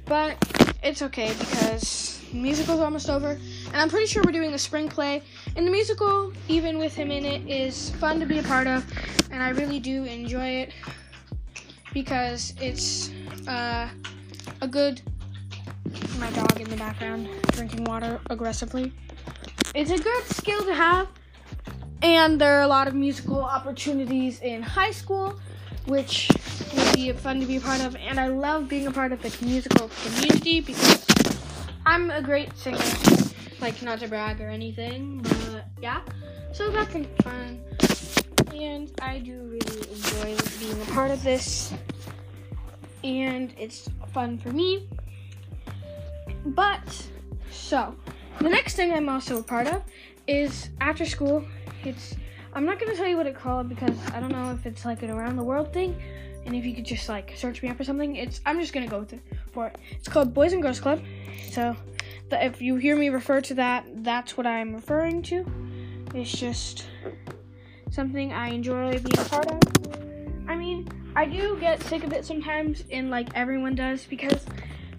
But 0.05 0.37
it's 0.83 1.03
okay 1.03 1.35
because 1.39 2.23
musical's 2.33 2.81
almost 2.81 3.11
over, 3.11 3.31
and 3.67 3.77
I'm 3.77 3.89
pretty 3.89 4.07
sure 4.07 4.23
we're 4.25 4.33
doing 4.33 4.55
a 4.55 4.59
spring 4.59 4.89
play. 4.89 5.23
And 5.57 5.67
the 5.67 5.71
musical, 5.71 6.33
even 6.49 6.79
with 6.79 6.95
him 6.95 7.11
in 7.11 7.25
it, 7.25 7.49
is 7.49 7.91
fun 7.91 8.21
to 8.21 8.27
be 8.27 8.39
a 8.39 8.43
part 8.43 8.67
of, 8.67 8.85
and 9.31 9.43
I 9.43 9.51
really 9.51 9.81
do 9.81 10.05
enjoy 10.05 10.49
it 10.49 10.73
because 11.93 12.55
it's 12.61 13.11
uh, 13.47 13.89
a 14.61 14.69
good. 14.69 15.01
My 16.19 16.31
dog 16.33 16.61
in 16.61 16.69
the 16.69 16.77
background 16.77 17.29
drinking 17.53 17.85
water 17.85 18.21
aggressively. 18.29 18.93
It's 19.75 19.91
a 19.91 19.99
good 19.99 20.25
skill 20.25 20.63
to 20.65 20.75
have, 20.75 21.09
and 22.03 22.41
there 22.41 22.59
are 22.59 22.63
a 22.63 22.67
lot 22.67 22.89
of 22.89 22.95
musical 22.95 23.43
opportunities 23.43 24.41
in 24.41 24.63
high 24.63 24.91
school, 24.91 25.39
which 25.87 26.31
would 26.75 26.95
be 26.95 27.13
fun 27.13 27.41
to 27.41 27.47
be 27.47 27.57
a 27.57 27.61
part 27.61 27.81
of. 27.81 27.97
And 27.97 28.19
I 28.19 28.29
love 28.29 28.69
being 28.69 28.87
a 28.87 28.91
part 28.91 29.13
of 29.13 29.23
the 29.23 29.35
musical 29.45 29.91
community 30.05 30.61
because 30.61 31.07
I'm 31.87 32.11
a 32.11 32.21
great 32.21 32.57
singer 32.57 32.79
Like, 33.61 33.83
not 33.83 34.01
to 34.01 34.09
brag 34.09 34.41
or 34.41 34.49
anything, 34.49 35.21
but 35.23 35.65
yeah. 35.81 36.03
So 36.53 36.71
that's 36.71 36.93
fun. 37.23 37.61
And 38.55 38.91
I 39.01 39.19
do 39.19 39.41
really 39.43 39.91
enjoy 39.91 40.37
being 40.59 40.83
a 40.83 40.85
part 40.93 41.11
of 41.11 41.23
this. 41.23 41.73
And 43.05 43.53
it's 43.59 43.89
fun 44.13 44.39
for 44.39 44.51
me. 44.51 44.89
But, 46.45 47.07
so, 47.51 47.95
the 48.41 48.49
next 48.49 48.75
thing 48.75 48.93
I'm 48.93 49.09
also 49.09 49.39
a 49.39 49.43
part 49.43 49.67
of 49.67 49.83
is 50.27 50.71
after 50.81 51.05
school. 51.05 51.45
It's, 51.85 52.17
I'm 52.55 52.65
not 52.65 52.79
going 52.79 52.91
to 52.91 52.97
tell 52.97 53.07
you 53.07 53.17
what 53.17 53.27
it's 53.27 53.39
called 53.39 53.69
because 53.69 53.97
I 54.13 54.21
don't 54.21 54.33
know 54.33 54.53
if 54.53 54.67
it's 54.67 54.85
like 54.85 55.03
an 55.03 55.11
around 55.11 55.37
the 55.37 55.45
world 55.45 55.73
thing. 55.73 56.01
And 56.47 56.55
if 56.57 56.65
you 56.65 56.75
could 56.75 56.85
just 56.85 57.09
like 57.09 57.35
search 57.37 57.63
me 57.63 57.69
up 57.69 57.79
or 57.79 57.85
something, 57.85 58.17
it's, 58.17 58.41
I'm 58.47 58.59
just 58.61 58.73
going 58.73 58.87
to 58.87 58.91
go 58.91 59.01
with 59.01 59.13
it 59.13 59.21
for 59.53 59.67
it. 59.67 59.77
It's 59.91 60.09
called 60.09 60.33
Boys 60.33 60.53
and 60.53 60.63
Girls 60.63 60.81
Club. 60.81 61.03
So, 61.51 61.77
the, 62.31 62.45
if 62.45 62.63
you 62.63 62.77
hear 62.77 62.97
me 62.97 63.09
refer 63.09 63.41
to 63.43 63.55
that, 63.55 63.85
that's 64.03 64.37
what 64.37 64.47
I'm 64.47 64.75
referring 64.75 65.23
to. 65.25 65.47
It's 66.15 66.33
just 66.33 66.87
something 67.91 68.33
I 68.33 68.49
enjoy 68.49 68.99
being 68.99 69.19
a 69.19 69.25
part 69.25 69.51
of. 69.51 69.61
I 70.49 70.57
mean, 70.57 70.89
I 71.15 71.27
do 71.27 71.59
get 71.59 71.83
sick 71.83 72.05
of 72.05 72.13
it 72.13 72.25
sometimes, 72.25 72.85
and 72.91 73.11
like 73.11 73.29
everyone 73.35 73.75
does, 73.75 74.05
because 74.05 74.47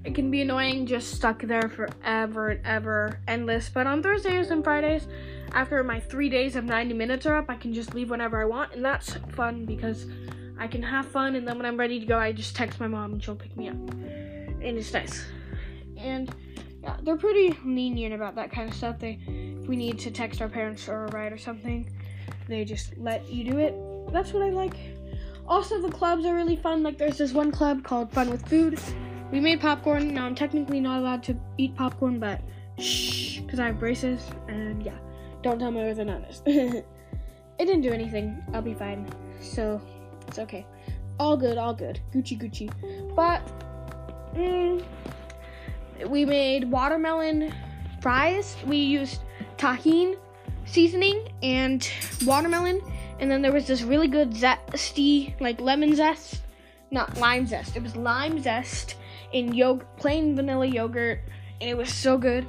it 0.03 0.15
can 0.15 0.31
be 0.31 0.41
annoying 0.41 0.85
just 0.85 1.11
stuck 1.11 1.41
there 1.41 1.69
forever 1.69 2.49
and 2.49 2.65
ever, 2.65 3.19
endless. 3.27 3.69
But 3.69 3.87
on 3.87 4.01
Thursdays 4.01 4.49
and 4.51 4.63
Fridays, 4.63 5.07
after 5.53 5.83
my 5.83 5.99
three 5.99 6.29
days 6.29 6.55
of 6.55 6.65
90 6.65 6.93
minutes 6.93 7.25
are 7.25 7.35
up, 7.35 7.45
I 7.49 7.55
can 7.55 7.73
just 7.73 7.93
leave 7.93 8.09
whenever 8.09 8.41
I 8.41 8.45
want, 8.45 8.73
and 8.73 8.83
that's 8.83 9.15
fun 9.33 9.65
because 9.65 10.05
I 10.57 10.67
can 10.67 10.83
have 10.83 11.05
fun, 11.05 11.35
and 11.35 11.47
then 11.47 11.57
when 11.57 11.65
I'm 11.65 11.77
ready 11.77 11.99
to 11.99 12.05
go, 12.05 12.17
I 12.17 12.31
just 12.31 12.55
text 12.55 12.79
my 12.79 12.87
mom 12.87 13.13
and 13.13 13.23
she'll 13.23 13.35
pick 13.35 13.55
me 13.55 13.69
up, 13.69 13.75
and 13.75 14.77
it's 14.77 14.93
nice. 14.93 15.25
And 15.97 16.33
yeah, 16.83 16.97
they're 17.01 17.17
pretty 17.17 17.57
lenient 17.65 18.13
about 18.13 18.35
that 18.35 18.51
kind 18.51 18.69
of 18.69 18.75
stuff. 18.75 18.99
They, 18.99 19.19
if 19.61 19.67
we 19.67 19.75
need 19.75 19.99
to 19.99 20.11
text 20.11 20.41
our 20.41 20.49
parents 20.49 20.87
or 20.87 21.05
a 21.05 21.11
ride 21.11 21.33
or 21.33 21.37
something, 21.37 21.89
they 22.49 22.65
just 22.65 22.97
let 22.97 23.31
you 23.31 23.43
do 23.43 23.59
it. 23.59 23.75
That's 24.11 24.33
what 24.33 24.43
I 24.43 24.49
like. 24.49 24.75
Also, 25.47 25.81
the 25.81 25.89
clubs 25.89 26.25
are 26.25 26.35
really 26.35 26.55
fun. 26.55 26.83
Like, 26.83 26.97
there's 26.97 27.17
this 27.17 27.31
one 27.31 27.51
club 27.51 27.83
called 27.83 28.11
Fun 28.11 28.29
with 28.29 28.47
Food. 28.47 28.79
We 29.31 29.39
made 29.39 29.61
popcorn. 29.61 30.13
Now, 30.13 30.25
I'm 30.25 30.35
technically 30.35 30.79
not 30.79 30.99
allowed 30.99 31.23
to 31.23 31.37
eat 31.57 31.75
popcorn, 31.75 32.19
but 32.19 32.41
shh, 32.79 33.39
because 33.39 33.59
I 33.59 33.67
have 33.67 33.79
braces. 33.79 34.21
And 34.47 34.83
yeah, 34.83 34.97
don't 35.43 35.59
tell 35.59 35.71
my 35.71 35.81
orthodontist. 35.81 36.41
it 36.47 36.85
didn't 37.57 37.81
do 37.81 37.91
anything. 37.91 38.43
I'll 38.53 38.61
be 38.61 38.73
fine. 38.73 39.07
So, 39.41 39.81
it's 40.27 40.39
okay. 40.39 40.65
All 41.19 41.37
good, 41.37 41.57
all 41.57 41.73
good. 41.73 41.99
Gucci, 42.13 42.39
Gucci. 42.39 43.15
But, 43.15 43.41
mm, 44.35 44.83
we 46.07 46.25
made 46.25 46.69
watermelon 46.69 47.53
fries. 48.01 48.55
We 48.65 48.77
used 48.77 49.21
Tajín 49.57 50.17
seasoning 50.71 51.29
and 51.41 51.89
watermelon. 52.25 52.81
And 53.19 53.29
then 53.29 53.41
there 53.41 53.51
was 53.51 53.67
this 53.67 53.81
really 53.81 54.07
good 54.07 54.31
zesty, 54.31 55.39
like 55.41 55.59
lemon 55.59 55.95
zest. 55.95 56.41
Not 56.91 57.17
lime 57.17 57.45
zest. 57.45 57.75
It 57.75 57.83
was 57.83 57.95
lime 57.95 58.41
zest 58.41 58.95
in 59.33 59.53
yogurt, 59.53 59.97
plain 59.97 60.35
vanilla 60.35 60.65
yogurt. 60.65 61.21
And 61.61 61.69
it 61.69 61.77
was 61.77 61.93
so 61.93 62.17
good. 62.17 62.47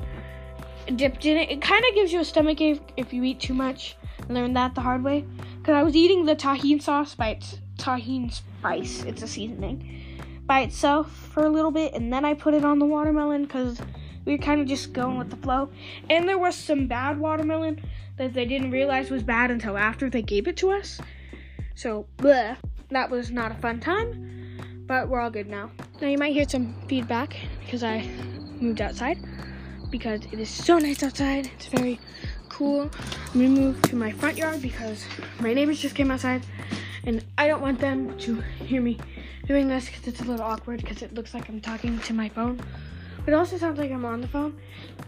Dipped 0.97 1.27
in 1.27 1.37
it. 1.37 1.51
It 1.51 1.61
kind 1.61 1.85
of 1.85 1.95
gives 1.95 2.13
you 2.13 2.21
a 2.21 2.25
stomach 2.25 2.61
ache 2.61 2.93
if 2.97 3.13
you 3.13 3.23
eat 3.25 3.41
too 3.41 3.55
much. 3.55 3.97
I 4.29 4.33
learned 4.33 4.57
that 4.57 4.75
the 4.75 4.81
hard 4.81 5.03
way. 5.03 5.25
Because 5.59 5.75
I 5.75 5.83
was 5.83 5.97
eating 5.97 6.25
the 6.25 6.37
Tajín 6.37 6.81
sauce 6.81 7.15
by 7.15 7.31
its 7.31 7.59
Tajín 7.77 8.33
spice. 8.33 9.03
It's 9.05 9.23
a 9.23 9.29
seasoning 9.29 10.01
by 10.51 10.63
itself 10.63 11.13
for 11.33 11.45
a 11.45 11.49
little 11.49 11.71
bit, 11.71 11.95
and 11.95 12.13
then 12.13 12.25
I 12.25 12.35
put 12.35 12.55
it 12.55 12.65
on 12.65 12.81
the 12.81 12.85
watermelon 12.85 13.43
because 13.43 13.81
we 14.25 14.33
were 14.33 14.43
kind 14.43 14.61
of 14.61 14.67
just 14.67 14.93
going 14.93 15.17
with 15.17 15.31
the 15.31 15.37
flow. 15.37 15.71
And 16.09 16.29
there 16.29 16.39
was 16.39 16.57
some 16.57 16.89
bad 16.89 17.21
watermelon 17.21 17.81
that 18.21 18.35
they 18.35 18.45
didn't 18.45 18.71
realize 18.71 19.11
was 19.11 19.23
bad 19.23 19.51
until 19.51 19.79
after 19.79 20.11
they 20.11 20.21
gave 20.21 20.47
it 20.47 20.55
to 20.59 20.71
us. 20.71 21.01
So, 21.75 22.07
bleh, 22.19 22.55
that 22.91 23.11
was 23.11 23.31
not 23.31 23.51
a 23.51 23.55
fun 23.55 23.81
time, 23.81 24.85
but 24.87 25.09
we're 25.09 25.21
all 25.21 25.31
good 25.31 25.49
now. 25.49 25.71
Now, 26.03 26.09
you 26.09 26.19
might 26.19 26.35
hear 26.35 26.47
some 26.47 26.75
feedback 26.87 27.35
because 27.65 27.83
I 27.83 28.07
moved 28.61 28.83
outside 28.83 29.17
because 29.91 30.21
it 30.33 30.39
is 30.39 30.51
so 30.51 30.79
nice 30.79 31.03
outside. 31.03 31.51
It's 31.55 31.69
very 31.69 31.99
cool. 32.51 32.91
I'm 33.33 33.41
gonna 33.41 33.49
move 33.49 33.81
to 33.85 33.97
my 33.97 34.13
front 34.13 34.37
yard 34.37 34.61
because 34.61 35.03
my 35.41 35.55
neighbors 35.55 35.81
just 35.81 35.95
came 35.95 36.11
outside 36.11 36.45
and 37.05 37.25
I 37.39 37.49
don't 37.49 37.63
want 37.63 37.79
them 37.79 38.19
to 38.19 38.43
hear 38.67 38.83
me 38.83 38.99
doing 39.47 39.67
this 39.67 39.87
because 39.87 40.07
it's 40.07 40.21
a 40.21 40.25
little 40.25 40.45
awkward 40.45 40.83
because 40.83 41.01
it 41.01 41.15
looks 41.15 41.33
like 41.33 41.49
I'm 41.49 41.63
talking 41.63 41.99
to 42.01 42.13
my 42.13 42.29
phone. 42.29 42.61
It 43.27 43.35
also 43.35 43.59
sounds 43.59 43.79
like 43.79 43.91
I'm 43.91 44.05
on 44.05 44.21
the 44.21 44.29
phone. 44.29 44.59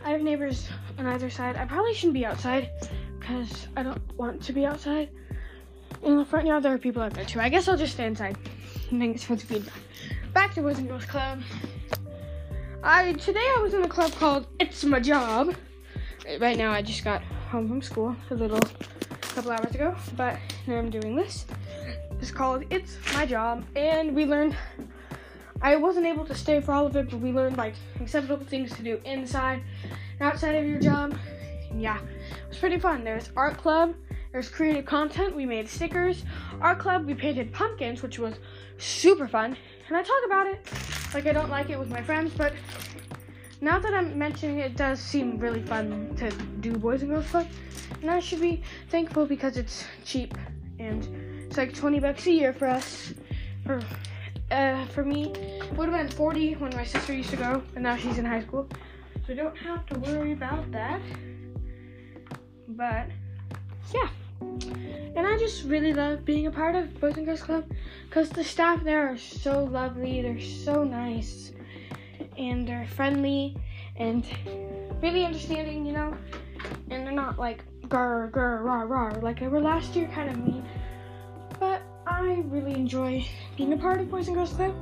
I 0.04 0.10
have 0.10 0.20
neighbors 0.20 0.68
on 0.98 1.06
either 1.06 1.30
side. 1.30 1.56
I 1.56 1.64
probably 1.64 1.94
shouldn't 1.94 2.14
be 2.14 2.26
outside 2.26 2.70
because 3.18 3.66
I 3.76 3.82
don't 3.82 4.00
want 4.16 4.42
to 4.42 4.52
be 4.52 4.66
outside. 4.66 5.10
In 6.02 6.16
the 6.16 6.24
front 6.24 6.46
yard, 6.46 6.62
there 6.62 6.74
are 6.74 6.78
people 6.78 7.02
out 7.02 7.14
there 7.14 7.24
too. 7.24 7.40
I 7.40 7.48
guess 7.48 7.68
I'll 7.68 7.76
just 7.76 7.94
stay 7.94 8.06
inside. 8.06 8.36
Thanks 8.90 9.22
for 9.22 9.36
the 9.36 9.44
feedback. 9.44 9.74
Back 10.32 10.54
to 10.54 10.62
Boys 10.62 10.78
and 10.78 10.88
Girls 10.88 11.04
Club. 11.04 11.40
I 12.82 13.12
today 13.12 13.46
I 13.56 13.60
was 13.62 13.74
in 13.74 13.84
a 13.84 13.88
club 13.88 14.12
called 14.12 14.46
It's 14.58 14.84
My 14.84 14.98
Job. 14.98 15.54
Right 16.40 16.58
now, 16.58 16.72
I 16.72 16.82
just 16.82 17.04
got 17.04 17.22
home 17.50 17.68
from 17.68 17.82
school 17.82 18.16
a 18.30 18.34
little 18.34 18.60
couple 19.20 19.52
hours 19.52 19.74
ago, 19.74 19.94
but 20.16 20.38
now 20.66 20.76
I'm 20.76 20.90
doing 20.90 21.16
this. 21.16 21.46
It's 22.20 22.30
called 22.30 22.64
It's 22.70 22.98
My 23.14 23.24
Job, 23.24 23.64
and 23.76 24.14
we 24.14 24.26
learned. 24.26 24.56
I 25.62 25.76
wasn't 25.76 26.06
able 26.06 26.24
to 26.26 26.34
stay 26.34 26.60
for 26.60 26.72
all 26.72 26.86
of 26.86 26.96
it, 26.96 27.08
but 27.08 27.20
we 27.20 27.32
learned 27.32 27.56
like 27.56 27.74
acceptable 28.00 28.44
things 28.44 28.74
to 28.76 28.82
do 28.82 29.00
inside 29.04 29.62
and 30.18 30.28
outside 30.28 30.56
of 30.56 30.66
your 30.66 30.80
job. 30.80 31.16
Yeah, 31.74 31.98
it 31.98 32.48
was 32.48 32.58
pretty 32.58 32.78
fun. 32.78 33.04
There's 33.04 33.30
art 33.36 33.56
club. 33.56 33.94
There's 34.32 34.48
creative 34.48 34.84
content. 34.84 35.36
We 35.36 35.46
made 35.46 35.68
stickers. 35.68 36.24
Art 36.60 36.78
club. 36.78 37.06
We 37.06 37.14
painted 37.14 37.52
pumpkins, 37.52 38.02
which 38.02 38.18
was 38.18 38.34
super 38.78 39.28
fun. 39.28 39.56
And 39.88 39.96
I 39.96 40.02
talk 40.02 40.26
about 40.26 40.46
it 40.48 40.66
like 41.14 41.26
I 41.26 41.32
don't 41.32 41.50
like 41.50 41.70
it 41.70 41.78
with 41.78 41.90
my 41.90 42.02
friends, 42.02 42.32
but 42.36 42.52
now 43.60 43.78
that 43.78 43.94
I'm 43.94 44.18
mentioning 44.18 44.58
it, 44.58 44.72
it 44.72 44.76
does 44.76 44.98
seem 45.00 45.38
really 45.38 45.62
fun 45.62 46.14
to 46.16 46.30
do 46.60 46.72
Boys 46.72 47.02
and 47.02 47.10
Girls 47.10 47.28
Club. 47.28 47.46
And 48.00 48.10
I 48.10 48.18
should 48.18 48.40
be 48.40 48.62
thankful 48.88 49.26
because 49.26 49.56
it's 49.56 49.84
cheap 50.04 50.34
and 50.78 51.06
it's 51.46 51.56
like 51.56 51.74
20 51.74 52.00
bucks 52.00 52.26
a 52.26 52.32
year 52.32 52.52
for 52.52 52.66
us. 52.66 53.14
For 53.64 53.80
uh, 54.52 54.84
for 54.86 55.04
me, 55.04 55.32
would 55.76 55.88
have 55.88 55.98
been 55.98 56.14
40 56.14 56.56
when 56.56 56.74
my 56.76 56.84
sister 56.84 57.12
used 57.12 57.30
to 57.30 57.36
go, 57.36 57.62
and 57.74 57.82
now 57.82 57.96
she's 57.96 58.18
in 58.18 58.24
high 58.24 58.42
school, 58.42 58.68
so 59.26 59.34
don't 59.34 59.56
have 59.56 59.86
to 59.86 59.98
worry 59.98 60.32
about 60.32 60.70
that. 60.72 61.00
But 62.68 63.06
yeah, 63.92 64.08
and 64.40 65.26
I 65.26 65.36
just 65.38 65.64
really 65.64 65.92
love 65.92 66.24
being 66.24 66.46
a 66.46 66.50
part 66.50 66.74
of 66.74 67.00
Boys 67.00 67.16
and 67.16 67.26
Girls 67.26 67.42
Club 67.42 67.64
because 68.08 68.28
the 68.30 68.44
staff 68.44 68.84
there 68.84 69.08
are 69.08 69.18
so 69.18 69.64
lovely. 69.64 70.22
They're 70.22 70.40
so 70.40 70.84
nice, 70.84 71.52
and 72.36 72.66
they're 72.66 72.86
friendly 72.86 73.56
and 73.96 74.24
really 75.02 75.24
understanding, 75.24 75.86
you 75.86 75.92
know. 75.92 76.16
And 76.90 77.06
they're 77.06 77.12
not 77.12 77.38
like 77.38 77.64
grr 77.88 78.30
grr 78.30 78.62
rah 78.64 78.82
rah 78.82 79.18
like 79.20 79.40
they 79.40 79.48
were 79.48 79.60
last 79.60 79.96
year, 79.96 80.08
kind 80.14 80.30
of 80.30 80.38
mean. 80.38 80.64
I 82.22 82.44
really 82.46 82.72
enjoy 82.72 83.26
being 83.56 83.72
a 83.72 83.76
part 83.76 84.00
of 84.00 84.08
Boys 84.08 84.28
and 84.28 84.36
Girls 84.36 84.52
Club, 84.52 84.74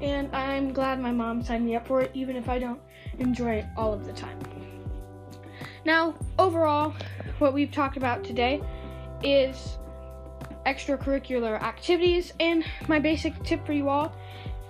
and 0.00 0.34
I'm 0.34 0.72
glad 0.72 0.98
my 1.00 1.12
mom 1.12 1.42
signed 1.42 1.66
me 1.66 1.76
up 1.76 1.86
for 1.86 2.00
it, 2.00 2.10
even 2.14 2.34
if 2.34 2.48
I 2.48 2.58
don't 2.58 2.80
enjoy 3.18 3.56
it 3.56 3.66
all 3.76 3.92
of 3.92 4.06
the 4.06 4.12
time. 4.12 4.38
Now, 5.84 6.14
overall, 6.38 6.94
what 7.38 7.52
we've 7.52 7.70
talked 7.70 7.98
about 7.98 8.24
today 8.24 8.62
is 9.22 9.76
extracurricular 10.64 11.60
activities, 11.60 12.32
and 12.40 12.64
my 12.88 12.98
basic 12.98 13.40
tip 13.44 13.66
for 13.66 13.74
you 13.74 13.90
all 13.90 14.14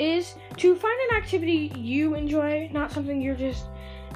is 0.00 0.34
to 0.56 0.74
find 0.74 0.98
an 1.10 1.16
activity 1.16 1.72
you 1.76 2.14
enjoy, 2.14 2.68
not 2.72 2.90
something 2.90 3.22
you're 3.22 3.36
just 3.36 3.66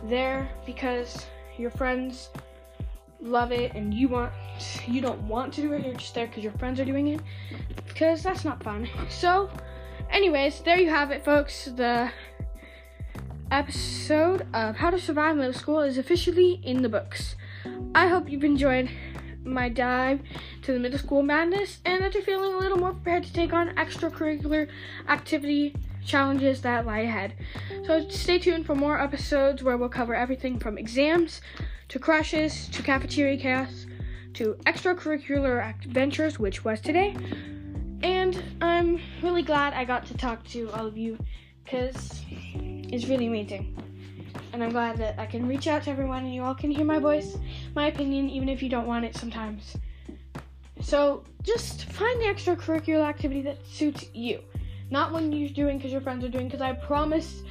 there 0.04 0.48
because 0.66 1.26
your 1.56 1.70
friends 1.70 2.30
love 3.20 3.52
it 3.52 3.74
and 3.74 3.92
you 3.94 4.08
want 4.08 4.32
you 4.86 5.00
don't 5.00 5.20
want 5.22 5.52
to 5.54 5.60
do 5.60 5.72
it 5.72 5.84
you're 5.84 5.94
just 5.94 6.14
there 6.14 6.26
because 6.26 6.42
your 6.42 6.52
friends 6.54 6.78
are 6.80 6.84
doing 6.84 7.08
it 7.08 7.20
because 7.86 8.22
that's 8.22 8.44
not 8.44 8.62
fun. 8.62 8.88
So 9.08 9.50
anyways 10.10 10.60
there 10.60 10.78
you 10.78 10.90
have 10.90 11.10
it 11.10 11.24
folks. 11.24 11.66
The 11.66 12.10
episode 13.50 14.46
of 14.52 14.76
how 14.76 14.90
to 14.90 14.98
survive 14.98 15.36
middle 15.36 15.52
school 15.52 15.80
is 15.80 15.98
officially 15.98 16.60
in 16.64 16.82
the 16.82 16.88
books. 16.88 17.36
I 17.94 18.08
hope 18.08 18.28
you've 18.28 18.44
enjoyed 18.44 18.90
my 19.44 19.68
dive 19.68 20.20
to 20.62 20.72
the 20.72 20.78
middle 20.78 20.98
school 20.98 21.22
madness 21.22 21.78
and 21.84 22.02
that 22.02 22.14
you're 22.14 22.22
feeling 22.22 22.52
a 22.52 22.58
little 22.58 22.78
more 22.78 22.92
prepared 22.92 23.22
to 23.24 23.32
take 23.32 23.52
on 23.52 23.68
extracurricular 23.76 24.68
activity 25.08 25.74
challenges 26.04 26.62
that 26.62 26.86
lie 26.86 27.00
ahead. 27.00 27.34
So 27.86 28.08
stay 28.08 28.38
tuned 28.38 28.66
for 28.66 28.74
more 28.74 29.00
episodes 29.00 29.62
where 29.62 29.76
we'll 29.76 29.88
cover 29.88 30.14
everything 30.14 30.58
from 30.58 30.78
exams 30.78 31.40
to 31.88 31.98
crushes 31.98 32.68
to 32.68 32.82
cafeteria 32.82 33.36
chaos 33.36 33.86
to 34.34 34.54
extracurricular 34.66 35.74
adventures, 35.84 36.38
which 36.38 36.64
was 36.64 36.80
today. 36.80 37.16
And 38.02 38.42
I'm 38.60 39.00
really 39.22 39.42
glad 39.42 39.72
I 39.72 39.84
got 39.84 40.04
to 40.06 40.16
talk 40.16 40.44
to 40.48 40.70
all 40.72 40.86
of 40.86 40.96
you 40.96 41.18
because 41.64 42.22
it's 42.28 43.06
really 43.06 43.26
amazing. 43.26 43.76
and 44.52 44.62
I'm 44.64 44.70
glad 44.70 44.96
that 44.98 45.18
I 45.18 45.26
can 45.26 45.46
reach 45.46 45.66
out 45.66 45.82
to 45.84 45.90
everyone 45.90 46.24
and 46.24 46.34
you 46.34 46.42
all 46.42 46.54
can 46.54 46.70
hear 46.70 46.84
my 46.84 46.98
voice, 46.98 47.36
my 47.74 47.86
opinion, 47.86 48.30
even 48.30 48.48
if 48.48 48.62
you 48.62 48.68
don't 48.68 48.86
want 48.86 49.04
it 49.04 49.14
sometimes. 49.16 49.76
So 50.80 51.24
just 51.42 51.84
find 51.84 52.20
the 52.20 52.26
extracurricular 52.26 53.04
activity 53.06 53.42
that 53.42 53.58
suits 53.66 54.06
you, 54.14 54.40
not 54.90 55.12
one 55.12 55.32
you're 55.32 55.48
doing 55.48 55.78
because 55.78 55.92
your 55.92 56.00
friends 56.00 56.24
are 56.24 56.28
doing. 56.28 56.46
Because 56.46 56.60
I 56.60 56.72
promise 56.72 57.42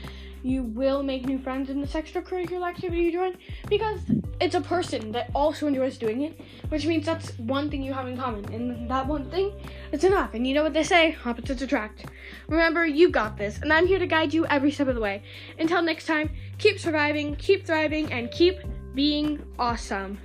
you 0.45 0.61
will 0.61 1.01
make 1.01 1.25
new 1.25 1.39
friends 1.39 1.71
in 1.71 1.81
this 1.81 1.93
extracurricular 1.93 2.69
activity 2.69 3.01
you 3.01 3.11
join 3.11 3.35
because 3.67 3.99
it's 4.39 4.53
a 4.53 4.61
person 4.61 5.11
that 5.11 5.31
also 5.33 5.65
enjoys 5.65 5.97
doing 5.97 6.21
it, 6.21 6.39
which 6.69 6.85
means 6.85 7.05
that's 7.05 7.37
one 7.39 7.69
thing 7.69 7.81
you 7.81 7.93
have 7.93 8.07
in 8.07 8.15
common, 8.15 8.45
and 8.53 8.89
that 8.89 9.07
one 9.07 9.29
thing 9.31 9.53
is 9.91 10.03
enough. 10.03 10.35
And 10.35 10.45
you 10.45 10.53
know 10.53 10.63
what 10.63 10.73
they 10.73 10.83
say 10.83 11.15
opposites 11.25 11.63
attract. 11.63 12.05
Remember, 12.47 12.85
you 12.85 13.09
got 13.09 13.37
this, 13.37 13.59
and 13.59 13.73
I'm 13.73 13.87
here 13.87 13.97
to 13.97 14.05
guide 14.05 14.33
you 14.33 14.45
every 14.45 14.71
step 14.71 14.87
of 14.87 14.95
the 14.95 15.01
way. 15.01 15.23
Until 15.57 15.81
next 15.81 16.05
time, 16.05 16.29
keep 16.59 16.79
surviving, 16.79 17.35
keep 17.37 17.65
thriving, 17.65 18.11
and 18.11 18.29
keep 18.29 18.59
being 18.93 19.43
awesome. 19.57 20.19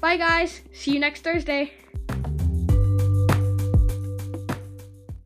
Bye, 0.00 0.16
guys. 0.16 0.62
See 0.72 0.94
you 0.94 0.98
next 0.98 1.22
Thursday. 1.22 1.72